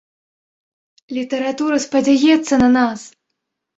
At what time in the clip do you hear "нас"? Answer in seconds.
2.81-2.99